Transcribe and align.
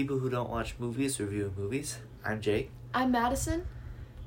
People 0.00 0.18
Who 0.18 0.30
Don't 0.30 0.48
Watch 0.48 0.76
Movies 0.78 1.20
Review 1.20 1.52
Movies. 1.58 1.98
I'm 2.24 2.40
Jake. 2.40 2.70
I'm 2.94 3.12
Madisyn, 3.12 3.64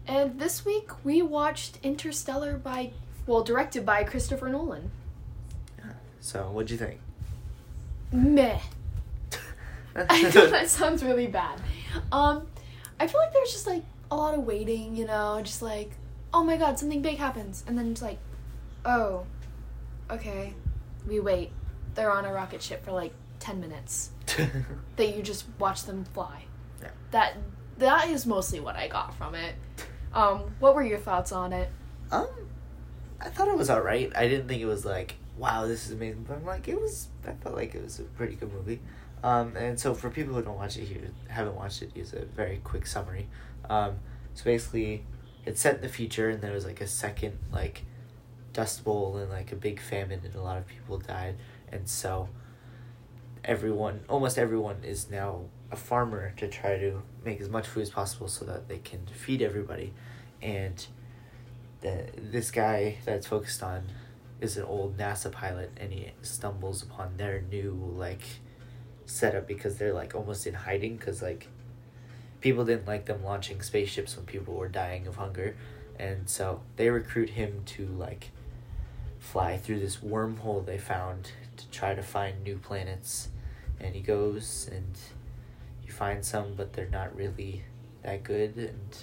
and 0.06 0.40
this 0.40 0.64
week 0.64 0.92
we 1.04 1.24
watched 1.24 1.80
Interstellar 1.82 2.58
by, 2.58 2.92
well, 3.26 3.42
directed 3.42 3.84
by 3.84 4.04
Christopher 4.04 4.50
Nolan. 4.50 4.92
So, 6.20 6.44
what'd 6.52 6.70
you 6.70 6.78
think? 6.78 7.00
Meh. 8.12 8.60
I 9.96 10.22
know 10.22 10.46
that 10.46 10.70
sounds 10.70 11.04
really 11.04 11.26
bad. 11.26 11.60
Um, 12.12 12.46
I 13.00 13.08
feel 13.08 13.20
like 13.20 13.34
there's 13.34 13.52
just 13.52 13.66
like 13.66 13.84
a 14.12 14.16
lot 14.16 14.36
of 14.36 14.42
waiting, 14.46 14.96
you 14.96 15.08
know, 15.08 15.42
just 15.44 15.64
like, 15.64 15.90
oh 16.36 16.44
my 16.44 16.56
god, 16.56 16.78
something 16.78 17.02
big 17.02 17.18
happens, 17.18 17.64
and 17.66 17.76
then 17.76 17.90
it's 17.90 18.02
like, 18.04 18.20
oh, 18.86 19.26
okay, 20.12 20.54
we 21.08 21.20
wait. 21.20 21.50
They're 21.96 22.12
on 22.12 22.26
a 22.26 22.32
rocket 22.32 22.62
ship 22.62 22.86
for 22.86 22.92
like 22.92 23.16
ten 23.40 23.60
minutes. 23.60 24.12
that 24.96 25.16
you 25.16 25.22
just 25.22 25.46
watch 25.60 25.84
them 25.84 26.06
fly. 26.06 26.46
Yeah. 26.82 26.90
That 27.12 27.38
that 27.78 28.10
is 28.10 28.26
mostly 28.26 28.60
what 28.60 28.76
I 28.76 28.88
got 28.88 29.16
from 29.16 29.36
it. 29.36 29.56
Um, 30.14 30.56
what 30.60 30.76
were 30.76 30.84
your 30.84 31.00
thoughts 31.00 31.32
on 31.32 31.54
it? 31.54 31.70
um, 32.12 32.28
I 33.20 33.30
thought 33.30 33.48
it 33.48 33.58
was 33.58 33.70
alright. 33.70 34.12
I 34.16 34.28
didn't 34.28 34.48
think 34.48 34.62
it 34.62 34.66
was 34.66 34.86
like, 34.86 35.16
wow, 35.38 35.66
this 35.66 35.86
is 35.88 35.94
amazing. 35.94 36.26
But 36.28 36.38
I'm 36.38 36.46
like, 36.46 36.68
it 36.68 36.80
was, 36.80 37.08
I 37.28 37.32
felt 37.34 37.56
like 37.56 37.74
it 37.74 37.84
was 37.84 38.00
a 38.00 38.04
pretty 38.04 38.36
good 38.36 38.54
movie. 38.54 38.80
Um, 39.24 39.56
and 39.56 39.80
so 39.80 39.94
for 39.94 40.10
people 40.10 40.34
who 40.34 40.42
don't 40.42 40.58
watch 40.58 40.78
it 40.78 40.84
here, 40.84 41.10
haven't 41.30 41.56
watched 41.56 41.82
it, 41.82 41.92
here's 41.96 42.14
a 42.14 42.26
very 42.26 42.60
quick 42.64 42.86
summary. 42.86 43.28
Um, 43.70 43.96
so 44.34 44.44
basically, 44.44 45.06
it's 45.46 45.62
set 45.62 45.76
in 45.76 45.82
the 45.82 45.90
future, 45.90 46.30
and 46.30 46.42
there 46.42 46.52
was 46.52 46.66
like 46.66 46.82
a 46.82 46.88
second 46.88 47.40
like 47.52 47.84
dust 48.52 48.84
bowl 48.84 49.18
and 49.18 49.30
like 49.30 49.52
a 49.52 49.56
big 49.56 49.80
famine, 49.80 50.20
and 50.26 50.36
a 50.36 50.42
lot 50.42 50.58
of 50.58 50.68
people 50.68 50.98
died, 50.98 51.36
and 51.72 51.88
so 51.88 52.28
everyone, 53.44 54.02
almost 54.10 54.38
everyone, 54.38 54.84
is 54.84 55.10
now 55.10 55.42
a 55.72 55.76
farmer 55.76 56.34
to 56.38 56.48
try 56.48 56.78
to 56.78 57.02
make 57.26 57.42
as 57.42 57.50
much 57.50 57.68
food 57.68 57.82
as 57.82 57.90
possible 57.90 58.28
so 58.28 58.46
that 58.46 58.68
they 58.68 58.78
can 58.78 59.06
feed 59.08 59.42
everybody, 59.42 59.94
and 60.42 60.88
the 61.82 62.06
this 62.18 62.52
guy 62.52 62.98
that's 63.06 63.28
focused 63.28 63.64
on 63.64 63.84
is 64.42 64.58
an 64.58 64.64
old 64.64 64.98
NASA 64.98 65.32
pilot, 65.32 65.72
and 65.78 65.92
he 65.92 66.12
stumbles 66.22 66.84
upon 66.84 67.18
their 67.18 67.42
new 67.42 67.94
like 67.96 68.22
setup 69.06 69.48
because 69.48 69.78
they're 69.78 69.94
like 69.94 70.16
almost 70.16 70.48
in 70.48 70.54
hiding 70.54 70.98
because 70.98 71.22
like 71.22 71.48
people 72.42 72.66
didn't 72.66 72.88
like 72.88 73.06
them 73.06 73.24
launching 73.24 73.62
spaceships 73.62 74.16
when 74.16 74.26
people 74.26 74.54
were 74.54 74.68
dying 74.68 75.08
of 75.08 75.16
hunger. 75.16 75.56
And 75.98 76.30
so 76.30 76.62
they 76.76 76.90
recruit 76.90 77.32
him 77.32 77.62
to 77.68 77.86
like 77.86 78.32
fly 79.20 79.58
through 79.58 79.80
this 79.80 79.98
wormhole 79.98 80.66
they 80.66 80.78
found 80.78 81.32
to 81.56 81.68
try 81.70 81.94
to 81.94 82.04
find 82.04 82.44
new 82.44 82.58
planets 82.58 83.30
and 83.84 83.94
he 83.96 84.02
goes 84.02 84.70
and 84.72 84.98
he 85.82 85.90
finds 85.90 86.28
some 86.28 86.54
but 86.56 86.74
they're 86.74 86.90
not 86.90 87.16
really 87.16 87.64
that 88.04 88.24
good 88.24 88.56
and 88.58 88.98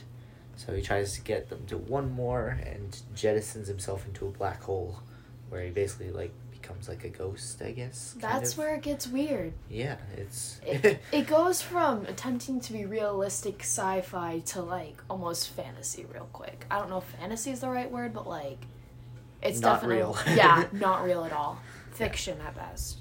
so 0.56 0.74
he 0.74 0.82
tries 0.82 1.14
to 1.14 1.20
get 1.22 1.48
them 1.48 1.64
to 1.66 1.76
one 1.76 2.10
more 2.10 2.58
and 2.66 3.00
jettisons 3.14 3.66
himself 3.68 4.06
into 4.06 4.26
a 4.26 4.30
black 4.30 4.62
hole 4.62 5.00
where 5.48 5.62
he 5.62 5.70
basically 5.70 6.10
like 6.10 6.32
becomes 6.50 6.88
like 6.88 7.04
a 7.04 7.08
ghost 7.08 7.62
i 7.62 7.70
guess 7.70 8.14
That's 8.20 8.52
of. 8.52 8.58
where 8.58 8.74
it 8.74 8.82
gets 8.82 9.06
weird. 9.06 9.52
yeah 9.70 9.96
it's 10.16 10.60
It, 10.66 11.00
it 11.12 11.26
goes 11.26 11.62
from 11.62 12.04
attempting 12.06 12.60
to 12.60 12.72
be 12.72 12.84
realistic 12.84 13.60
sci-fi 13.60 14.40
to 14.46 14.60
like 14.62 15.02
almost 15.08 15.48
fantasy 15.50 16.04
real 16.12 16.28
quick. 16.32 16.66
I 16.70 16.78
don't 16.78 16.90
know 16.90 16.98
if 16.98 17.04
fantasy 17.04 17.50
is 17.50 17.60
the 17.60 17.70
right 17.70 17.90
word, 17.90 18.12
but 18.12 18.26
like 18.28 18.58
it's 19.42 19.60
Not 19.60 19.76
definitely 19.80 19.96
real. 19.96 20.18
yeah, 20.36 20.66
not 20.72 21.02
real 21.04 21.24
at 21.24 21.32
all. 21.32 21.58
Fiction 21.92 22.38
at 22.46 22.54
best. 22.54 22.98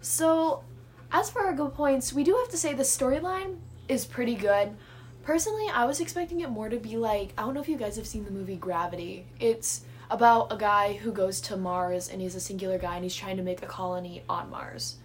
So, 0.00 0.64
as 1.12 1.30
for 1.30 1.42
our 1.42 1.52
good 1.52 1.74
points, 1.74 2.12
we 2.12 2.24
do 2.24 2.34
have 2.36 2.48
to 2.48 2.56
say 2.56 2.74
the 2.74 2.82
storyline 2.82 3.58
is 3.88 4.04
pretty 4.04 4.34
good. 4.34 4.74
Personally, 5.22 5.68
I 5.72 5.84
was 5.84 6.00
expecting 6.00 6.40
it 6.40 6.50
more 6.50 6.68
to 6.68 6.78
be 6.78 6.96
like 6.96 7.32
I 7.38 7.42
don't 7.42 7.54
know 7.54 7.60
if 7.60 7.68
you 7.68 7.76
guys 7.76 7.96
have 7.96 8.06
seen 8.06 8.24
the 8.24 8.30
movie 8.30 8.56
Gravity. 8.56 9.26
It's 9.38 9.82
about 10.10 10.52
a 10.52 10.56
guy 10.56 10.94
who 10.94 11.12
goes 11.12 11.40
to 11.42 11.56
Mars 11.56 12.08
and 12.08 12.20
he's 12.20 12.34
a 12.34 12.40
singular 12.40 12.78
guy 12.78 12.96
and 12.96 13.04
he's 13.04 13.14
trying 13.14 13.36
to 13.36 13.42
make 13.42 13.62
a 13.62 13.66
colony 13.66 14.22
on 14.28 14.50
Mars. 14.50 14.96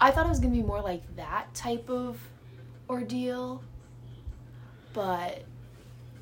I 0.00 0.10
thought 0.10 0.26
it 0.26 0.30
was 0.30 0.40
gonna 0.40 0.54
be 0.54 0.62
more 0.62 0.82
like 0.82 1.02
that 1.16 1.54
type 1.54 1.88
of 1.88 2.18
ordeal, 2.88 3.62
but 4.92 5.44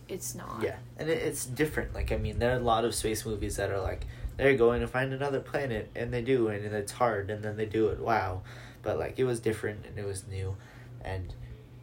it's 0.08 0.34
not. 0.34 0.62
Yeah, 0.62 0.76
and 0.98 1.08
it's 1.08 1.46
different. 1.46 1.94
Like, 1.94 2.12
I 2.12 2.16
mean, 2.16 2.38
there 2.38 2.52
are 2.52 2.60
a 2.60 2.64
lot 2.64 2.84
of 2.84 2.94
space 2.94 3.24
movies 3.24 3.56
that 3.56 3.70
are 3.70 3.80
like, 3.80 4.06
they're 4.36 4.56
going 4.56 4.80
to 4.80 4.88
find 4.88 5.12
another 5.12 5.40
planet, 5.40 5.90
and 5.94 6.12
they 6.12 6.22
do, 6.22 6.48
and 6.48 6.64
it's 6.64 6.92
hard, 6.92 7.30
and 7.30 7.42
then 7.42 7.56
they 7.56 7.66
do 7.66 7.88
it. 7.88 8.00
Wow, 8.00 8.42
but 8.82 8.98
like, 8.98 9.18
it 9.18 9.24
was 9.24 9.40
different 9.40 9.86
and 9.86 9.98
it 9.98 10.04
was 10.04 10.26
new, 10.26 10.56
and 11.04 11.34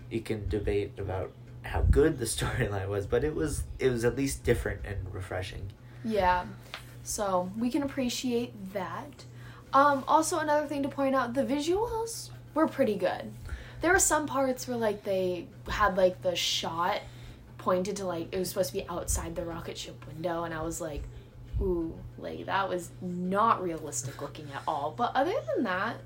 you 0.09 0.22
can 0.22 0.47
debate 0.47 0.94
about 0.97 1.31
how 1.63 1.81
good 1.81 2.18
the 2.18 2.25
storyline 2.38 2.88
was, 2.88 3.06
but 3.06 3.24
it 3.24 3.35
was 3.35 3.63
it 3.80 3.90
was 3.90 4.06
at 4.06 4.16
least 4.16 4.44
different 4.44 4.81
and 4.85 5.13
refreshing. 5.13 5.72
Yeah. 6.03 6.46
So 7.03 7.52
we 7.57 7.69
can 7.69 7.84
appreciate 7.84 8.74
that. 8.74 9.25
Um, 9.74 10.03
also, 10.07 10.40
another 10.40 10.68
thing 10.68 10.84
to 10.84 10.90
point 10.90 11.16
out: 11.16 11.34
the 11.34 11.44
visuals 11.44 12.30
were 12.53 12.68
pretty 12.68 12.96
good. 12.96 13.34
There 13.81 13.91
were 13.91 14.00
some 14.00 14.25
parts 14.25 14.68
where 14.68 14.78
like 14.78 15.03
they 15.03 15.47
had 15.69 15.97
like 15.97 16.22
the 16.22 16.36
shot 16.36 17.02
pointed 17.57 17.97
to 17.97 18.06
like 18.06 18.34
it 18.34 18.40
was 18.40 18.50
supposed 18.50 18.69
to 18.69 18.80
be 18.80 18.88
outside 18.90 19.36
the 19.36 19.46
rocket 19.46 19.78
ship 19.78 20.06
window, 20.07 20.44
and 20.44 20.53
I 20.53 20.62
was 20.62 20.81
like, 20.81 21.03
"Ooh, 21.62 21.94
like 22.18 22.46
that 22.46 22.69
was 22.69 22.91
not 23.02 23.62
realistic 23.62 24.22
looking 24.22 24.47
at 24.56 24.63
all." 24.68 24.94
But 24.96 25.12
other 25.16 25.36
than 25.53 25.63
that, 25.66 25.97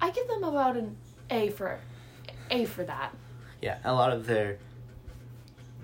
I 0.00 0.10
give 0.10 0.26
them 0.28 0.44
about 0.44 0.76
an 0.76 0.96
A 1.30 1.50
for 1.50 1.78
A 2.50 2.64
for 2.64 2.84
that. 2.84 3.14
Yeah, 3.60 3.78
a 3.84 3.92
lot 3.92 4.12
of 4.12 4.26
their 4.26 4.58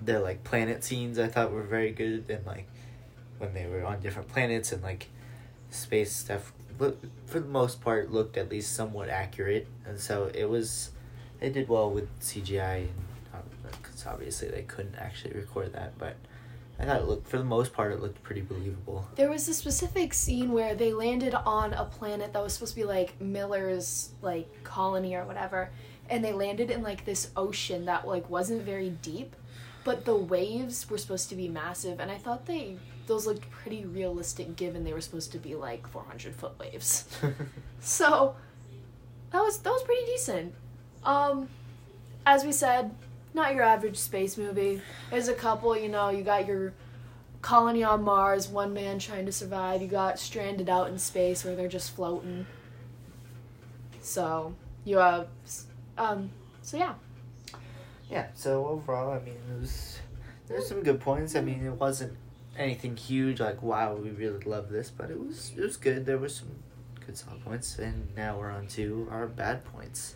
their 0.01 0.19
like 0.19 0.43
planet 0.43 0.83
scenes 0.83 1.19
I 1.19 1.27
thought 1.27 1.51
were 1.51 1.63
very 1.63 1.91
good, 1.91 2.29
and 2.29 2.45
like 2.45 2.67
when 3.37 3.53
they 3.53 3.67
were 3.67 3.83
on 3.83 4.01
different 4.01 4.29
planets 4.29 4.71
and 4.71 4.81
like 4.81 5.07
space 5.69 6.11
stuff, 6.11 6.53
look, 6.79 6.99
for 7.25 7.39
the 7.39 7.47
most 7.47 7.81
part, 7.81 8.11
looked 8.11 8.37
at 8.37 8.49
least 8.49 8.73
somewhat 8.73 9.09
accurate, 9.09 9.67
and 9.85 9.99
so 9.99 10.31
it 10.33 10.45
was 10.49 10.91
they 11.39 11.49
did 11.49 11.69
well 11.69 11.89
with 11.91 12.07
CGI, 12.19 12.87
because 13.63 14.05
um, 14.05 14.13
obviously 14.13 14.47
they 14.49 14.63
couldn't 14.63 14.95
actually 14.95 15.33
record 15.33 15.73
that, 15.73 15.97
but. 15.97 16.15
I 16.79 16.85
thought 16.85 17.01
it 17.01 17.07
looked, 17.07 17.27
for 17.27 17.37
the 17.37 17.43
most 17.43 17.73
part, 17.73 17.91
it 17.91 18.01
looked 18.01 18.21
pretty 18.21 18.41
believable. 18.41 19.07
There 19.15 19.29
was 19.29 19.47
a 19.47 19.53
specific 19.53 20.13
scene 20.13 20.51
where 20.51 20.75
they 20.75 20.93
landed 20.93 21.33
on 21.33 21.73
a 21.73 21.85
planet 21.85 22.33
that 22.33 22.43
was 22.43 22.53
supposed 22.53 22.75
to 22.75 22.81
be 22.81 22.85
like 22.85 23.19
Miller's 23.19 24.09
like 24.21 24.63
colony 24.63 25.15
or 25.15 25.25
whatever, 25.25 25.71
and 26.09 26.23
they 26.23 26.33
landed 26.33 26.69
in 26.69 26.83
like 26.83 27.03
this 27.05 27.31
ocean 27.35 27.85
that 27.85 28.07
like 28.07 28.29
wasn't 28.29 28.61
very 28.61 28.91
deep, 28.91 29.35
but 29.83 30.05
the 30.05 30.15
waves 30.15 30.89
were 30.89 30.99
supposed 30.99 31.29
to 31.29 31.35
be 31.35 31.47
massive, 31.47 31.99
and 31.99 32.11
I 32.11 32.17
thought 32.17 32.45
they 32.45 32.77
those 33.07 33.25
looked 33.25 33.49
pretty 33.49 33.85
realistic 33.85 34.55
given 34.55 34.83
they 34.83 34.93
were 34.93 35.01
supposed 35.01 35.31
to 35.31 35.39
be 35.39 35.55
like 35.55 35.87
400 35.87 36.35
foot 36.35 36.59
waves. 36.59 37.05
so 37.79 38.35
that 39.31 39.39
was 39.39 39.57
that 39.59 39.71
was 39.71 39.83
pretty 39.83 40.05
decent. 40.05 40.53
Um, 41.03 41.49
as 42.25 42.43
we 42.43 42.51
said, 42.51 42.93
not 43.37 43.55
your 43.55 43.63
average 43.63 43.95
space 43.95 44.37
movie. 44.37 44.81
There's 45.09 45.29
a 45.29 45.33
couple, 45.33 45.77
you 45.77 45.87
know, 45.87 46.09
you 46.09 46.23
got 46.23 46.45
your 46.45 46.73
colony 47.41 47.83
on 47.83 48.03
Mars, 48.03 48.49
one 48.49 48.73
man 48.73 48.99
trying 48.99 49.25
to 49.27 49.31
survive. 49.31 49.81
You 49.81 49.87
got 49.87 50.19
stranded 50.19 50.67
out 50.67 50.89
in 50.89 50.99
space 50.99 51.45
where 51.45 51.55
they're 51.55 51.69
just 51.69 51.95
floating. 51.95 52.45
So 54.01 54.53
you 54.83 54.97
have, 54.97 55.27
um, 55.97 56.31
so 56.61 56.77
yeah. 56.77 56.95
Yeah, 58.09 58.27
so 58.35 58.67
overall, 58.67 59.11
I 59.11 59.19
mean, 59.19 59.35
it 59.35 59.61
was 59.61 59.99
there's 60.47 60.67
some 60.67 60.81
good 60.81 60.99
points. 60.99 61.35
I 61.35 61.41
mean, 61.41 61.65
it 61.65 61.73
wasn't 61.73 62.17
anything 62.57 62.97
huge 62.97 63.39
like 63.39 63.61
wow, 63.61 63.95
we 63.95 64.09
really 64.09 64.43
love 64.45 64.69
this, 64.69 64.89
but 64.89 65.11
it 65.11 65.19
was 65.19 65.51
it 65.55 65.61
was 65.61 65.77
good. 65.77 66.05
There 66.05 66.17
were 66.17 66.29
some 66.29 66.49
good 67.05 67.17
solid 67.17 67.43
points, 67.43 67.77
and 67.77 68.15
now 68.15 68.39
we're 68.39 68.49
on 68.49 68.67
to 68.67 69.07
our 69.11 69.27
bad 69.27 69.65
points. 69.65 70.15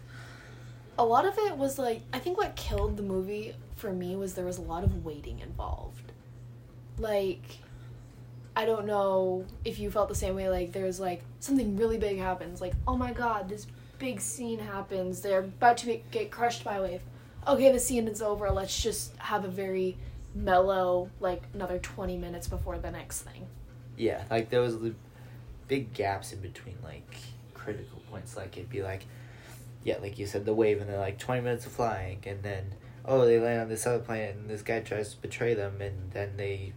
A 1.01 1.05
lot 1.05 1.25
of 1.25 1.35
it 1.39 1.57
was 1.57 1.79
like 1.79 2.03
I 2.13 2.19
think 2.19 2.37
what 2.37 2.55
killed 2.55 2.95
the 2.95 3.01
movie 3.01 3.55
for 3.75 3.91
me 3.91 4.15
was 4.15 4.35
there 4.35 4.45
was 4.45 4.59
a 4.59 4.61
lot 4.61 4.83
of 4.83 5.03
waiting 5.03 5.39
involved. 5.39 6.11
Like 6.99 7.57
I 8.55 8.65
don't 8.65 8.85
know 8.85 9.45
if 9.65 9.79
you 9.79 9.89
felt 9.89 10.09
the 10.09 10.15
same 10.15 10.35
way 10.35 10.47
like 10.47 10.73
there's 10.73 10.99
like 10.99 11.23
something 11.39 11.75
really 11.75 11.97
big 11.97 12.19
happens 12.19 12.61
like 12.61 12.73
oh 12.87 12.95
my 12.95 13.13
god 13.13 13.49
this 13.49 13.65
big 13.97 14.21
scene 14.21 14.59
happens 14.59 15.21
they're 15.21 15.39
about 15.39 15.77
to 15.77 15.87
be, 15.87 16.03
get 16.11 16.29
crushed 16.29 16.63
by 16.63 16.75
a 16.75 16.81
wave. 16.83 17.01
Okay, 17.47 17.71
the 17.71 17.79
scene 17.79 18.07
is 18.07 18.21
over. 18.21 18.51
Let's 18.51 18.79
just 18.79 19.17
have 19.17 19.43
a 19.43 19.47
very 19.47 19.97
mellow 20.35 21.09
like 21.19 21.41
another 21.55 21.79
20 21.79 22.15
minutes 22.15 22.47
before 22.47 22.77
the 22.77 22.91
next 22.91 23.21
thing. 23.21 23.47
Yeah, 23.97 24.21
like 24.29 24.51
there 24.51 24.61
was 24.61 24.77
big 25.67 25.93
gaps 25.95 26.31
in 26.31 26.41
between 26.41 26.77
like 26.83 27.15
critical 27.55 28.03
points. 28.11 28.37
Like 28.37 28.55
it'd 28.55 28.69
be 28.69 28.83
like, 28.83 29.07
yeah, 29.83 29.97
like 29.99 30.17
you 30.19 30.25
said, 30.25 30.45
the 30.45 30.53
wave, 30.53 30.81
and 30.81 30.89
then 30.89 30.99
like 30.99 31.17
twenty 31.17 31.41
minutes 31.41 31.65
of 31.65 31.71
flying, 31.71 32.19
and 32.25 32.43
then 32.43 32.75
oh, 33.05 33.25
they 33.25 33.39
land 33.39 33.61
on 33.61 33.69
this 33.69 33.85
other 33.87 33.99
planet, 33.99 34.35
and 34.35 34.49
this 34.49 34.61
guy 34.61 34.79
tries 34.81 35.13
to 35.13 35.21
betray 35.21 35.53
them, 35.53 35.81
and 35.81 36.11
then 36.11 36.37
they 36.37 36.73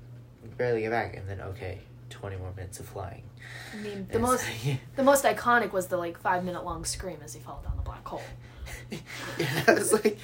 barely 0.56 0.82
get 0.82 0.90
back, 0.90 1.16
and 1.16 1.28
then 1.28 1.40
okay, 1.40 1.80
twenty 2.10 2.36
more 2.36 2.52
minutes 2.56 2.80
of 2.80 2.86
flying. 2.86 3.24
I 3.72 3.76
mean, 3.76 4.06
the 4.08 4.14
And 4.14 4.22
most 4.22 4.44
like- 4.64 4.80
the 4.96 5.02
most 5.02 5.24
iconic 5.24 5.72
was 5.72 5.88
the 5.88 5.96
like 5.98 6.18
5 6.18 6.44
minute 6.44 6.64
long 6.64 6.84
scream 6.86 7.18
as 7.22 7.34
he 7.34 7.40
fell 7.40 7.60
down 7.62 7.76
the 7.76 7.82
black 7.82 8.06
hole. 8.08 8.22
yeah, 9.38 9.64
that 9.66 9.78
was 9.78 9.92
like, 9.92 10.18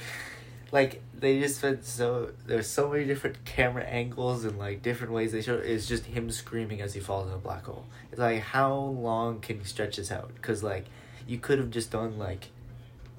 like 0.73 1.03
they 1.19 1.39
just 1.41 1.57
spent 1.59 1.85
so 1.85 2.31
there's 2.47 2.67
so 2.67 2.89
many 2.91 3.05
different 3.05 3.45
camera 3.45 3.83
angles 3.85 4.45
and 4.45 4.59
like 4.59 4.83
different 4.83 5.13
ways 5.13 5.33
they 5.33 5.43
show. 5.43 5.57
It's 5.57 5.87
just 5.87 6.07
him 6.07 6.31
screaming 6.31 6.81
as 6.81 6.95
he 6.95 7.01
falls 7.01 7.29
in 7.29 7.35
a 7.35 7.39
black 7.39 7.67
hole. 7.67 7.85
It's 8.11 8.21
like 8.21 8.41
how 8.41 8.73
long 8.75 9.41
can 9.41 9.59
you 9.59 9.65
stretch 9.65 9.97
this 9.97 10.11
out? 10.11 10.31
Because 10.35 10.63
like 10.63 10.87
you 11.27 11.39
could 11.39 11.59
have 11.59 11.71
just 11.71 11.91
done 11.91 12.19
like 12.19 12.49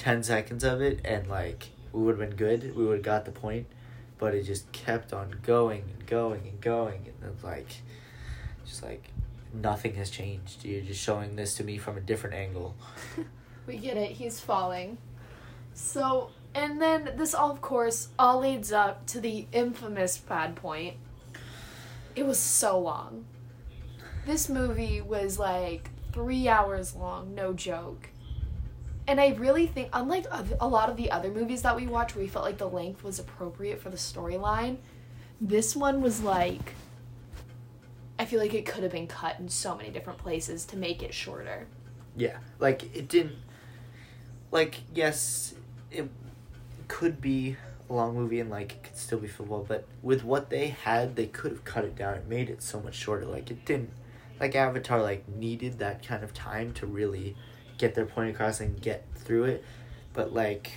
ten 0.01 0.23
seconds 0.23 0.63
of 0.63 0.81
it 0.81 0.99
and 1.05 1.27
like 1.27 1.69
we 1.93 2.01
would 2.01 2.19
have 2.19 2.29
been 2.29 2.35
good. 2.35 2.75
We 2.75 2.85
would 2.85 2.97
have 2.97 3.05
got 3.05 3.25
the 3.25 3.31
point, 3.31 3.67
but 4.17 4.33
it 4.33 4.43
just 4.43 4.71
kept 4.71 5.13
on 5.13 5.35
going 5.43 5.83
and 5.93 6.07
going 6.07 6.41
and 6.47 6.59
going 6.59 7.05
and 7.05 7.31
it's 7.31 7.43
like, 7.43 7.67
just 8.65 8.81
like 8.81 9.09
nothing 9.53 9.93
has 9.95 10.09
changed. 10.09 10.65
You're 10.65 10.81
just 10.81 10.99
showing 10.99 11.35
this 11.35 11.53
to 11.57 11.63
me 11.63 11.77
from 11.77 11.97
a 11.97 12.01
different 12.01 12.35
angle. 12.35 12.75
we 13.67 13.77
get 13.77 13.95
it. 13.95 14.13
He's 14.13 14.39
falling. 14.39 14.97
So, 15.75 16.31
and 16.55 16.81
then 16.81 17.13
this 17.15 17.35
all, 17.35 17.51
of 17.51 17.61
course, 17.61 18.07
all 18.17 18.39
leads 18.39 18.71
up 18.71 19.05
to 19.07 19.19
the 19.19 19.45
infamous 19.51 20.17
bad 20.17 20.55
point. 20.55 20.95
It 22.15 22.25
was 22.25 22.39
so 22.39 22.79
long. 22.79 23.25
This 24.25 24.49
movie 24.49 24.99
was 24.99 25.37
like 25.37 25.91
three 26.11 26.47
hours 26.47 26.95
long, 26.95 27.35
no 27.35 27.53
joke. 27.53 28.10
And 29.07 29.19
I 29.19 29.29
really 29.29 29.67
think, 29.67 29.89
unlike 29.93 30.25
a 30.59 30.67
lot 30.67 30.89
of 30.89 30.95
the 30.97 31.11
other 31.11 31.29
movies 31.29 31.63
that 31.63 31.75
we 31.75 31.87
watched 31.87 32.15
where 32.15 32.23
we 32.23 32.29
felt 32.29 32.45
like 32.45 32.57
the 32.57 32.69
length 32.69 33.03
was 33.03 33.19
appropriate 33.19 33.81
for 33.81 33.89
the 33.89 33.97
storyline, 33.97 34.77
this 35.39 35.75
one 35.75 36.01
was 36.01 36.21
like. 36.21 36.75
I 38.19 38.25
feel 38.25 38.39
like 38.39 38.53
it 38.53 38.67
could 38.67 38.83
have 38.83 38.91
been 38.91 39.07
cut 39.07 39.39
in 39.39 39.49
so 39.49 39.75
many 39.75 39.89
different 39.89 40.19
places 40.19 40.65
to 40.65 40.77
make 40.77 41.01
it 41.01 41.11
shorter. 41.11 41.65
Yeah, 42.15 42.37
like 42.59 42.95
it 42.95 43.07
didn't. 43.07 43.39
Like 44.51 44.81
yes, 44.93 45.55
it 45.89 46.07
could 46.87 47.19
be 47.19 47.57
a 47.89 47.93
long 47.93 48.13
movie 48.15 48.39
and 48.39 48.49
like 48.49 48.73
it 48.73 48.83
could 48.83 48.97
still 48.97 49.17
be 49.17 49.27
football, 49.27 49.65
but 49.67 49.87
with 50.03 50.23
what 50.23 50.51
they 50.51 50.67
had, 50.67 51.15
they 51.15 51.25
could 51.25 51.51
have 51.51 51.63
cut 51.63 51.83
it 51.83 51.95
down 51.95 52.13
and 52.13 52.27
made 52.27 52.49
it 52.49 52.61
so 52.61 52.79
much 52.79 52.95
shorter. 52.95 53.25
Like 53.25 53.49
it 53.49 53.65
didn't. 53.65 53.91
Like 54.39 54.55
Avatar, 54.55 55.01
like 55.01 55.27
needed 55.27 55.79
that 55.79 56.05
kind 56.05 56.23
of 56.23 56.33
time 56.33 56.73
to 56.73 56.85
really 56.85 57.35
get 57.81 57.95
their 57.95 58.05
point 58.05 58.29
across 58.29 58.61
and 58.61 58.79
get 58.79 59.05
through 59.15 59.45
it, 59.45 59.65
but 60.13 60.33
like 60.33 60.71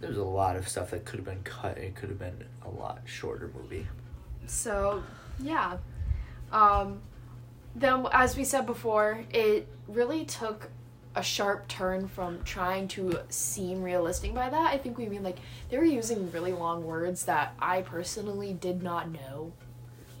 there's 0.00 0.18
a 0.18 0.24
lot 0.24 0.56
of 0.56 0.68
stuff 0.68 0.90
that 0.90 1.04
could 1.04 1.16
have 1.16 1.24
been 1.24 1.42
cut. 1.42 1.78
It 1.78 1.94
could 1.96 2.10
have 2.10 2.18
been 2.18 2.44
a 2.64 2.68
lot 2.68 3.00
shorter 3.06 3.50
movie. 3.58 3.86
So 4.46 5.02
yeah, 5.40 5.78
um, 6.52 7.00
then, 7.74 8.06
as 8.12 8.36
we 8.36 8.44
said 8.44 8.66
before, 8.66 9.24
it 9.30 9.66
really 9.88 10.24
took 10.26 10.68
a 11.14 11.22
sharp 11.22 11.68
turn 11.68 12.08
from 12.08 12.42
trying 12.42 12.88
to 12.88 13.20
seem 13.28 13.82
realistic 13.82 14.34
by 14.34 14.50
that. 14.50 14.66
I 14.72 14.78
think 14.78 14.98
we 14.98 15.08
mean 15.08 15.22
like 15.22 15.38
they 15.70 15.78
were 15.78 15.84
using 15.84 16.30
really 16.30 16.52
long 16.52 16.84
words 16.84 17.24
that 17.24 17.54
I 17.58 17.82
personally 17.82 18.52
did 18.52 18.82
not 18.82 19.10
know. 19.10 19.52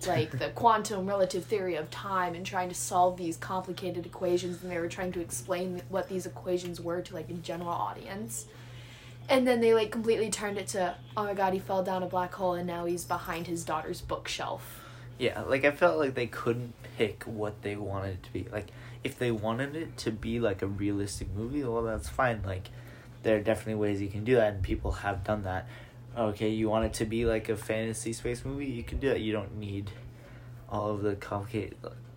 Like 0.06 0.38
the 0.38 0.50
quantum 0.50 1.06
relative 1.06 1.44
theory 1.44 1.76
of 1.76 1.90
time 1.90 2.34
and 2.34 2.44
trying 2.44 2.68
to 2.68 2.74
solve 2.74 3.16
these 3.16 3.36
complicated 3.36 4.06
equations 4.06 4.62
and 4.62 4.70
they 4.70 4.78
were 4.78 4.88
trying 4.88 5.12
to 5.12 5.20
explain 5.20 5.82
what 5.88 6.08
these 6.08 6.26
equations 6.26 6.80
were 6.80 7.00
to 7.02 7.14
like 7.14 7.28
a 7.30 7.34
general 7.34 7.70
audience. 7.70 8.46
And 9.28 9.46
then 9.46 9.60
they 9.60 9.72
like 9.74 9.90
completely 9.90 10.30
turned 10.30 10.58
it 10.58 10.66
to, 10.68 10.96
oh 11.16 11.24
my 11.24 11.34
god, 11.34 11.52
he 11.52 11.58
fell 11.58 11.82
down 11.82 12.02
a 12.02 12.06
black 12.06 12.34
hole 12.34 12.54
and 12.54 12.66
now 12.66 12.84
he's 12.84 13.04
behind 13.04 13.46
his 13.46 13.64
daughter's 13.64 14.00
bookshelf 14.00 14.82
yeah, 15.22 15.42
like 15.42 15.64
I 15.64 15.70
felt 15.70 15.98
like 15.98 16.14
they 16.14 16.26
couldn't 16.26 16.74
pick 16.98 17.22
what 17.24 17.62
they 17.62 17.76
wanted 17.76 18.14
it 18.14 18.22
to 18.24 18.32
be. 18.32 18.46
Like 18.50 18.68
if 19.04 19.18
they 19.18 19.30
wanted 19.30 19.76
it 19.76 19.96
to 19.98 20.10
be 20.10 20.40
like 20.40 20.62
a 20.62 20.66
realistic 20.66 21.32
movie, 21.32 21.62
well 21.62 21.82
that's 21.82 22.08
fine. 22.08 22.42
Like 22.44 22.70
there 23.22 23.36
are 23.36 23.40
definitely 23.40 23.76
ways 23.76 24.02
you 24.02 24.08
can 24.08 24.24
do 24.24 24.34
that 24.34 24.54
and 24.54 24.62
people 24.64 24.90
have 24.90 25.22
done 25.22 25.44
that. 25.44 25.68
Okay, 26.16 26.50
you 26.50 26.68
want 26.68 26.84
it 26.84 26.92
to 26.94 27.04
be 27.04 27.24
like 27.24 27.48
a 27.48 27.56
fantasy 27.56 28.12
space 28.12 28.44
movie, 28.44 28.66
you 28.66 28.82
can 28.82 28.98
do 28.98 29.08
that. 29.08 29.20
You 29.20 29.32
don't 29.32 29.56
need 29.56 29.90
all 30.68 30.90
of 30.90 31.02
the 31.02 31.14
complicated 31.16 31.76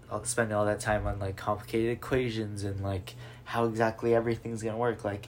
I'll 0.10 0.20
uh, 0.20 0.24
spend 0.24 0.54
all 0.54 0.66
that 0.66 0.80
time 0.80 1.08
on 1.08 1.20
like 1.20 1.36
complicated 1.36 1.92
equations 1.92 2.64
and 2.64 2.82
like 2.82 3.16
how 3.44 3.66
exactly 3.66 4.14
everything's 4.14 4.62
gonna 4.62 4.78
work. 4.78 5.04
Like 5.04 5.28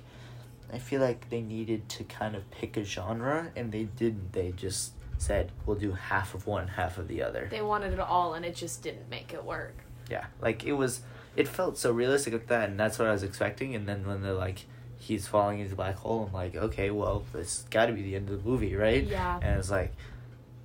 I 0.71 0.79
feel 0.79 1.01
like 1.01 1.29
they 1.29 1.41
needed 1.41 1.87
to 1.89 2.03
kind 2.03 2.35
of 2.35 2.49
pick 2.51 2.77
a 2.77 2.83
genre 2.83 3.51
and 3.55 3.71
they 3.71 3.83
didn't. 3.83 4.33
They 4.33 4.51
just 4.51 4.93
said 5.17 5.51
we'll 5.65 5.77
do 5.77 5.93
half 5.93 6.33
of 6.33 6.45
one, 6.45 6.67
half 6.67 6.97
of 6.97 7.07
the 7.07 7.23
other. 7.23 7.47
They 7.49 7.61
wanted 7.61 7.93
it 7.93 7.99
all, 7.99 8.33
and 8.33 8.45
it 8.45 8.55
just 8.55 8.83
didn't 8.83 9.09
make 9.09 9.33
it 9.33 9.43
work. 9.43 9.75
Yeah, 10.09 10.25
like 10.41 10.63
it 10.63 10.73
was. 10.73 11.01
It 11.35 11.47
felt 11.47 11.77
so 11.77 11.91
realistic 11.91 12.33
like 12.33 12.47
that, 12.47 12.69
and 12.69 12.79
that's 12.79 12.97
what 12.97 13.07
I 13.07 13.11
was 13.11 13.23
expecting. 13.23 13.75
And 13.75 13.87
then 13.87 14.07
when 14.07 14.21
they're 14.21 14.33
like, 14.33 14.65
he's 14.99 15.27
falling 15.27 15.59
into 15.59 15.71
the 15.71 15.75
black 15.75 15.95
hole, 15.95 16.25
I'm 16.27 16.33
like, 16.33 16.55
okay, 16.55 16.91
well, 16.91 17.23
this 17.33 17.65
got 17.69 17.87
to 17.87 17.93
be 17.93 18.01
the 18.01 18.15
end 18.15 18.29
of 18.29 18.43
the 18.43 18.49
movie, 18.49 18.75
right? 18.75 19.03
Yeah. 19.03 19.39
And 19.41 19.59
it's 19.59 19.71
like, 19.71 19.93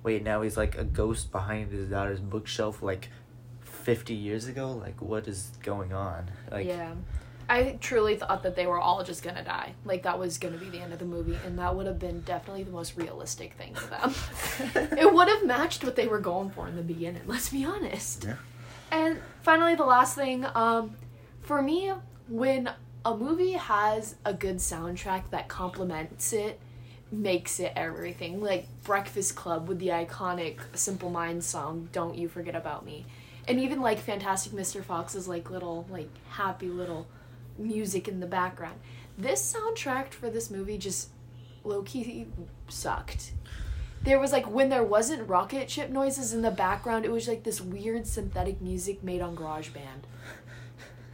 wait, 0.03 0.23
now 0.23 0.41
he's 0.41 0.57
like 0.57 0.77
a 0.77 0.83
ghost 0.83 1.31
behind 1.31 1.71
his 1.71 1.89
daughter's 1.89 2.19
bookshelf, 2.19 2.81
like 2.81 3.09
fifty 3.61 4.13
years 4.13 4.47
ago. 4.47 4.71
Like, 4.71 5.01
what 5.01 5.27
is 5.27 5.51
going 5.61 5.93
on? 5.93 6.31
Like, 6.51 6.67
yeah. 6.67 6.93
I 7.49 7.77
truly 7.81 8.15
thought 8.15 8.43
that 8.43 8.55
they 8.55 8.65
were 8.65 8.79
all 8.79 9.03
just 9.03 9.21
gonna 9.21 9.43
die. 9.43 9.73
Like 9.83 10.03
that 10.03 10.17
was 10.17 10.37
gonna 10.37 10.57
be 10.57 10.69
the 10.69 10.79
end 10.79 10.93
of 10.93 10.99
the 10.99 11.05
movie, 11.05 11.37
and 11.45 11.59
that 11.59 11.75
would 11.75 11.87
have 11.87 11.99
been 11.99 12.21
definitely 12.21 12.63
the 12.63 12.71
most 12.71 12.95
realistic 12.97 13.53
thing 13.53 13.75
for 13.75 13.87
them. 13.87 14.13
it 14.97 15.13
would 15.13 15.27
have 15.27 15.45
matched 15.45 15.83
what 15.83 15.95
they 15.95 16.07
were 16.07 16.19
going 16.19 16.49
for 16.51 16.67
in 16.67 16.75
the 16.75 16.81
beginning. 16.81 17.23
Let's 17.25 17.49
be 17.49 17.65
honest. 17.65 18.23
Yeah. 18.23 18.35
And 18.91 19.19
finally, 19.41 19.75
the 19.75 19.85
last 19.85 20.15
thing, 20.15 20.45
um, 20.55 20.95
for 21.41 21.61
me, 21.61 21.91
when 22.29 22.69
a 23.05 23.15
movie 23.15 23.53
has 23.53 24.15
a 24.25 24.33
good 24.33 24.57
soundtrack 24.57 25.23
that 25.31 25.47
complements 25.47 26.31
it, 26.33 26.59
makes 27.11 27.59
it 27.59 27.73
everything. 27.75 28.41
Like 28.41 28.67
Breakfast 28.83 29.35
Club 29.35 29.67
with 29.67 29.79
the 29.79 29.89
iconic 29.89 30.59
Simple 30.73 31.09
Minds 31.09 31.45
song 31.45 31.89
"Don't 31.91 32.17
You 32.17 32.27
Forget 32.27 32.55
About 32.55 32.85
Me," 32.85 33.05
and 33.47 33.59
even 33.59 33.81
like 33.81 33.99
Fantastic 33.99 34.53
Mr. 34.53 34.83
Fox's 34.83 35.27
like 35.27 35.49
little 35.49 35.85
like 35.89 36.09
happy 36.29 36.69
little 36.69 37.07
music 37.57 38.07
in 38.07 38.19
the 38.19 38.27
background. 38.27 38.79
This 39.17 39.53
soundtrack 39.53 40.09
for 40.09 40.29
this 40.29 40.49
movie 40.49 40.77
just 40.77 41.09
low 41.63 41.83
key 41.83 42.27
sucked. 42.67 43.31
There 44.01 44.19
was 44.19 44.31
like 44.31 44.49
when 44.49 44.69
there 44.69 44.83
wasn't 44.83 45.29
rocket 45.29 45.69
ship 45.69 45.89
noises 45.89 46.33
in 46.33 46.41
the 46.41 46.51
background, 46.51 47.05
it 47.05 47.11
was 47.11 47.27
like 47.27 47.43
this 47.43 47.61
weird 47.61 48.07
synthetic 48.07 48.61
music 48.61 49.03
made 49.03 49.21
on 49.21 49.35
GarageBand. 49.35 50.03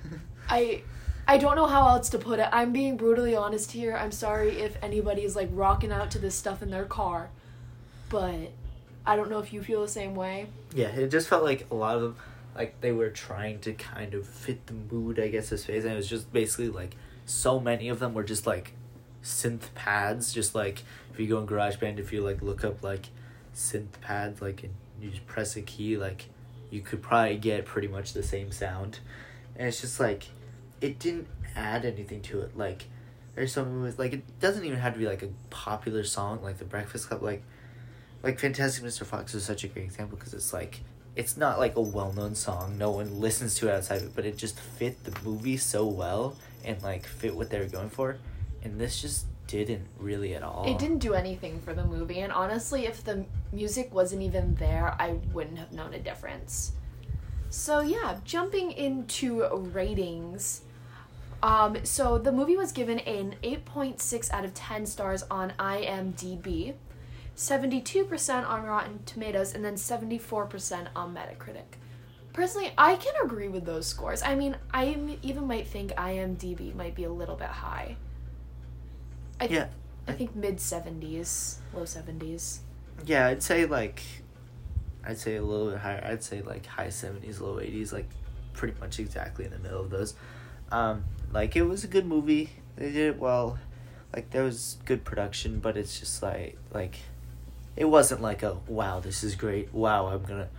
I 0.50 0.82
I 1.30 1.38
don't 1.38 1.56
know 1.56 1.68
how 1.68 1.88
else 1.88 2.10
to 2.10 2.18
put 2.18 2.40
it. 2.40 2.50
I'm 2.52 2.74
being 2.74 2.98
brutally 2.98 3.36
honest 3.36 3.72
here. 3.72 3.96
I'm 3.96 4.12
sorry 4.12 4.62
if 4.62 4.76
anybody's 4.82 5.36
like 5.36 5.50
rocking 5.54 5.92
out 5.92 6.10
to 6.12 6.18
this 6.18 6.34
stuff 6.34 6.64
in 6.64 6.72
their 6.72 6.86
car. 6.86 7.30
But 8.10 8.52
I 9.06 9.16
don't 9.16 9.30
know 9.30 9.38
if 9.38 9.54
you 9.54 9.62
feel 9.62 9.82
the 9.82 9.88
same 9.88 10.16
way. 10.16 10.48
Yeah, 10.74 10.88
it 10.88 11.12
just 11.12 11.28
felt 11.28 11.44
like 11.44 11.68
a 11.70 11.76
lot 11.76 11.98
of 11.98 12.02
them 12.02 12.16
like 12.56 12.82
they 12.82 12.92
were 12.92 13.12
trying 13.12 13.60
to 13.60 13.74
kind 13.74 14.16
of 14.16 14.28
fit 14.28 14.66
the 14.66 14.74
mood, 14.74 15.20
I 15.20 15.28
guess, 15.28 15.50
this 15.50 15.66
phase, 15.66 15.84
and 15.86 15.94
it 15.94 15.98
was 15.98 16.10
just 16.10 16.34
basically 16.34 16.70
like 16.70 16.96
so 17.28 17.60
many 17.60 17.90
of 17.90 18.00
them 18.00 18.16
were 18.16 18.24
just 18.24 18.48
like 18.48 18.74
synth 19.24 19.72
pads, 19.76 20.34
just 20.34 20.56
like 20.56 20.82
if 21.14 21.20
you 21.20 21.28
go 21.28 21.38
in 21.38 21.46
GarageBand, 21.46 22.00
if 22.00 22.12
you 22.12 22.22
like 22.22 22.42
look 22.42 22.64
up 22.64 22.82
like 22.82 23.10
synth 23.54 24.02
pads, 24.02 24.42
like 24.42 24.64
and 24.64 24.74
you 25.00 25.12
just 25.12 25.28
press 25.28 25.56
a 25.56 25.62
key, 25.62 25.96
like 25.96 26.26
you 26.72 26.82
could 26.82 27.04
probably 27.04 27.38
get 27.38 27.66
pretty 27.66 27.88
much 27.88 28.14
the 28.14 28.24
same 28.24 28.52
sound, 28.52 28.98
and 29.56 29.68
it's 29.68 29.80
just 29.80 30.00
like 30.00 30.30
it 30.82 31.00
didn't 31.00 31.28
add 31.56 31.86
anything 31.86 32.22
to 32.24 32.42
it. 32.42 32.58
Like 32.58 32.86
there's 33.36 33.54
some 33.54 33.82
with 33.82 34.00
like 34.00 34.14
it 34.14 34.40
doesn't 34.40 34.66
even 34.66 34.80
have 34.80 34.94
to 34.94 35.00
be 35.00 35.06
like 35.06 35.24
a 35.24 35.30
popular 35.50 36.04
song 36.04 36.42
like 36.44 36.58
the 36.58 36.66
Breakfast 36.66 37.08
Club, 37.08 37.22
like 37.22 37.44
like 38.24 38.40
Fantastic 38.40 38.84
Mr. 38.84 39.06
Fox 39.06 39.34
is 39.34 39.44
such 39.44 39.64
a 39.64 39.68
great 39.68 39.86
example 39.86 40.18
because 40.18 40.34
it's 40.34 40.54
like 40.54 40.82
it's 41.16 41.38
not 41.38 41.60
like 41.60 41.76
a 41.76 41.82
well 41.82 42.14
known 42.14 42.36
song. 42.36 42.78
No 42.78 42.92
one 42.92 43.20
listens 43.20 43.56
to 43.56 43.68
it 43.68 43.74
outside 43.74 43.98
of 43.98 44.04
it, 44.08 44.16
but 44.16 44.26
it 44.26 44.38
just 44.38 44.60
fit 44.60 45.04
the 45.04 45.18
movie 45.24 45.58
so 45.58 45.86
well 45.86 46.36
and 46.64 46.82
like 46.82 47.06
fit 47.06 47.36
what 47.36 47.50
they 47.50 47.60
were 47.60 47.66
going 47.66 47.90
for. 47.90 48.18
And 48.64 48.80
this 48.80 49.02
just 49.02 49.26
didn't 49.48 49.88
really 49.98 50.36
at 50.36 50.44
all. 50.44 50.66
It 50.68 50.78
didn't 50.78 51.00
do 51.00 51.14
anything 51.14 51.60
for 51.62 51.74
the 51.74 51.84
movie, 51.84 52.20
and 52.20 52.32
honestly, 52.32 52.86
if 52.86 53.04
the 53.04 53.26
music 53.52 53.94
wasn't 53.94 54.22
even 54.22 54.56
there, 54.56 54.96
I 55.00 55.18
wouldn't 55.34 55.58
have 55.58 55.72
known 55.72 55.94
a 55.94 56.00
difference. 56.00 56.74
So 57.50 57.80
yeah, 57.80 58.18
jumping 58.24 58.72
into 58.72 59.44
ratings. 59.74 60.62
Um, 61.42 61.78
so 61.84 62.18
the 62.18 62.32
movie 62.32 62.58
was 62.58 62.72
given 62.72 63.00
an 63.00 63.36
8.6 63.44 64.32
out 64.32 64.44
of 64.44 64.54
10 64.54 64.86
stars 64.86 65.24
on 65.32 65.54
IMDb. 65.58 66.74
72% 67.36 68.50
on 68.50 68.64
Rotten 68.64 69.00
Tomatoes, 69.06 69.56
and 69.56 69.64
then 69.64 69.76
74% 69.76 70.88
on 70.94 71.16
Metacritic. 71.16 71.78
Personally, 72.34 72.72
I 72.78 72.96
can 72.96 73.14
agree 73.24 73.48
with 73.48 73.66
those 73.66 73.88
scores. 73.88 74.22
I 74.22 74.36
mean, 74.36 74.58
I 74.74 74.98
even 75.22 75.48
might 75.48 75.66
think 75.66 75.92
IMDb 75.92 76.76
might 76.76 76.96
be 76.96 77.06
a 77.06 77.12
little 77.12 77.36
bit 77.36 77.48
high. 77.48 77.96
I 79.40 79.48
th- 79.48 79.58
yeah. 79.58 79.68
I 80.08 80.14
think 80.14 80.36
mid 80.36 80.58
70s, 80.58 81.58
low 81.74 81.84
70s. 81.84 82.60
Yeah, 83.06 83.28
I'd 83.28 83.42
say 83.42 83.66
like, 83.66 84.04
I'd 85.06 85.18
say 85.18 85.38
a 85.38 85.44
little 85.44 85.72
bit 85.72 85.80
higher. 85.80 86.04
I'd 86.06 86.24
say 86.24 86.42
like 86.42 86.66
high 86.66 86.88
70s, 86.88 87.40
low 87.40 87.56
80s, 87.56 87.94
like 87.94 88.10
pretty 88.54 88.78
much 88.80 89.00
exactly 89.00 89.46
in 89.46 89.52
the 89.52 89.60
middle 89.60 89.82
of 89.82 89.90
those. 89.90 90.14
Um, 90.72 91.06
like 91.32 91.56
it 91.56 91.64
was 91.64 91.84
a 91.84 91.88
good 91.88 92.06
movie. 92.06 92.50
they 92.76 92.92
did 92.92 93.16
it 93.16 93.20
well. 93.20 93.60
Like 94.14 94.32
there 94.32 94.44
was 94.44 94.78
good 94.86 95.04
production, 95.06 95.60
but 95.60 95.78
it's 95.78 96.00
just 96.00 96.24
like 96.24 96.58
like 96.74 96.96
it 97.76 97.86
wasn't 97.86 98.22
like 98.22 98.44
a 98.44 98.58
wow, 98.68 99.00
this 99.00 99.24
is 99.24 99.36
great. 99.36 99.74
Wow, 99.74 100.08
I'm 100.08 100.24
gonna 100.24 100.50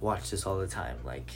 watch 0.00 0.30
this 0.30 0.46
all 0.46 0.58
the 0.58 0.66
time. 0.66 0.98
Like 1.04 1.30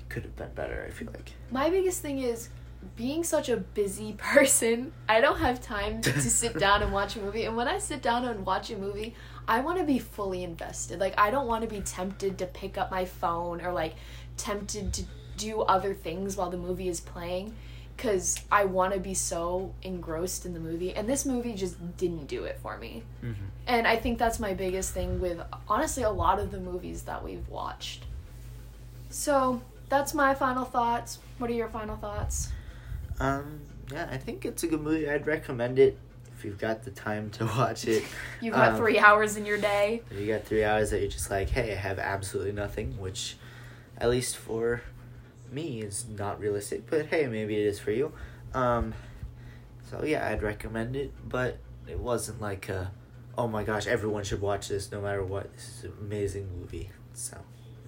it 0.00 0.08
could 0.08 0.22
have 0.24 0.36
been 0.36 0.52
better. 0.54 0.84
I 0.86 0.90
feel 0.92 1.08
like. 1.12 1.32
My 1.50 1.70
biggest 1.70 2.00
thing 2.02 2.20
is 2.20 2.48
being 2.96 3.24
such 3.24 3.48
a 3.48 3.56
busy 3.56 4.12
person. 4.18 4.92
I 5.08 5.20
don't 5.20 5.38
have 5.38 5.60
time 5.60 6.00
to 6.02 6.20
sit 6.20 6.58
down 6.58 6.82
and 6.82 6.92
watch 6.92 7.16
a 7.16 7.20
movie. 7.20 7.44
And 7.44 7.56
when 7.56 7.68
I 7.68 7.78
sit 7.78 8.02
down 8.02 8.24
and 8.24 8.46
watch 8.46 8.70
a 8.70 8.76
movie, 8.76 9.14
I 9.48 9.60
want 9.60 9.78
to 9.78 9.84
be 9.84 9.98
fully 9.98 10.44
invested. 10.44 11.00
Like 11.00 11.14
I 11.18 11.30
don't 11.30 11.46
want 11.46 11.62
to 11.62 11.68
be 11.68 11.80
tempted 11.80 12.38
to 12.38 12.46
pick 12.46 12.78
up 12.78 12.90
my 12.90 13.04
phone 13.04 13.60
or 13.60 13.72
like 13.72 13.94
tempted 14.36 14.92
to 14.94 15.04
do 15.42 15.60
other 15.62 15.94
things 15.94 16.36
while 16.36 16.50
the 16.50 16.56
movie 16.56 16.88
is 16.88 17.00
playing 17.00 17.54
because 17.96 18.40
I 18.50 18.64
want 18.64 18.94
to 18.94 19.00
be 19.00 19.14
so 19.14 19.74
engrossed 19.82 20.46
in 20.46 20.54
the 20.54 20.60
movie. 20.60 20.92
And 20.94 21.08
this 21.08 21.24
movie 21.26 21.54
just 21.54 21.76
didn't 21.96 22.26
do 22.26 22.44
it 22.44 22.58
for 22.62 22.76
me. 22.78 23.02
Mm-hmm. 23.22 23.44
And 23.66 23.86
I 23.86 23.96
think 23.96 24.18
that's 24.18 24.40
my 24.40 24.54
biggest 24.54 24.92
thing 24.92 25.20
with 25.20 25.40
honestly 25.68 26.02
a 26.02 26.10
lot 26.10 26.38
of 26.40 26.50
the 26.50 26.58
movies 26.58 27.02
that 27.02 27.22
we've 27.22 27.46
watched. 27.48 28.04
So 29.10 29.60
that's 29.88 30.14
my 30.14 30.34
final 30.34 30.64
thoughts. 30.64 31.18
What 31.38 31.50
are 31.50 31.54
your 31.54 31.68
final 31.68 31.96
thoughts? 31.96 32.50
Um, 33.20 33.60
yeah, 33.92 34.08
I 34.10 34.16
think 34.16 34.44
it's 34.44 34.62
a 34.62 34.66
good 34.66 34.80
movie. 34.80 35.08
I'd 35.08 35.26
recommend 35.26 35.78
it 35.78 35.98
if 36.36 36.44
you've 36.44 36.58
got 36.58 36.82
the 36.82 36.90
time 36.90 37.30
to 37.30 37.44
watch 37.58 37.86
it. 37.86 38.02
You've 38.40 38.54
got 38.54 38.70
Um, 38.70 38.76
three 38.78 38.98
hours 38.98 39.36
in 39.36 39.46
your 39.46 39.58
day. 39.58 40.02
You 40.10 40.26
got 40.26 40.44
three 40.44 40.64
hours 40.64 40.90
that 40.90 41.00
you're 41.00 41.10
just 41.10 41.30
like, 41.30 41.50
hey, 41.50 41.72
I 41.72 41.76
have 41.76 41.98
absolutely 42.00 42.52
nothing, 42.52 42.98
which, 42.98 43.36
at 43.98 44.08
least 44.10 44.36
for 44.36 44.82
me, 45.52 45.82
is 45.82 46.06
not 46.08 46.40
realistic. 46.40 46.88
But 46.88 47.06
hey, 47.06 47.26
maybe 47.26 47.56
it 47.56 47.66
is 47.66 47.78
for 47.78 47.90
you. 47.90 48.12
Um, 48.54 48.94
so 49.90 50.04
yeah, 50.04 50.26
I'd 50.28 50.42
recommend 50.42 50.96
it. 50.96 51.12
But 51.28 51.58
it 51.86 51.98
wasn't 51.98 52.40
like 52.40 52.68
a, 52.68 52.92
oh 53.36 53.48
my 53.48 53.64
gosh, 53.64 53.86
everyone 53.86 54.24
should 54.24 54.40
watch 54.40 54.68
this 54.68 54.90
no 54.90 55.00
matter 55.00 55.24
what. 55.24 55.52
This 55.54 55.68
is 55.78 55.84
an 55.84 55.92
amazing 56.00 56.48
movie. 56.58 56.90
So, 57.14 57.38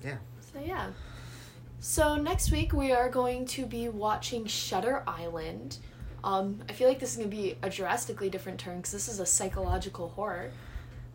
yeah. 0.04 0.16
So 0.52 0.60
yeah. 0.60 0.90
So 1.80 2.16
next 2.16 2.50
week 2.50 2.72
we 2.72 2.92
are 2.92 3.08
going 3.08 3.44
to 3.46 3.66
be 3.66 3.88
watching 3.88 4.46
Shutter 4.46 5.02
Island. 5.06 5.78
Um, 6.22 6.60
I 6.68 6.72
feel 6.72 6.88
like 6.88 6.98
this 6.98 7.10
is 7.10 7.16
gonna 7.18 7.28
be 7.28 7.56
a 7.62 7.68
drastically 7.68 8.30
different 8.30 8.58
turn 8.58 8.78
because 8.78 8.92
this 8.92 9.08
is 9.08 9.20
a 9.20 9.26
psychological 9.26 10.08
horror. 10.08 10.50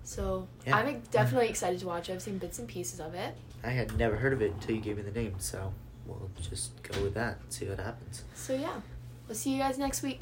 So 0.04 0.48
Yeah. 0.66 0.78
I'm 0.78 1.02
definitely 1.12 1.50
excited 1.50 1.80
to 1.80 1.88
watch 1.88 2.10
it. 2.10 2.14
I've 2.14 2.22
seen 2.22 2.38
bits 2.38 2.60
and 2.60 2.68
pieces 2.68 3.00
of 3.00 3.16
it. 3.16 3.36
I 3.64 3.70
had 3.70 3.98
never 3.98 4.16
heard 4.16 4.34
of 4.34 4.42
it 4.42 4.52
until 4.52 4.76
you 4.76 4.82
gave 4.82 4.98
me 4.98 5.04
the 5.04 5.12
name. 5.12 5.36
So 5.40 5.74
we'll 6.10 6.32
just 6.42 6.82
go 6.84 7.02
with 7.04 7.14
that 7.14 7.40
and 7.42 7.52
see 7.52 7.66
what 7.66 7.80
happens. 7.80 8.24
So 8.36 8.54
yeah, 8.54 8.82
we'll 9.28 9.36
see 9.36 9.52
you 9.52 9.60
guys 9.60 9.78
next 9.78 10.02
week. 10.02 10.22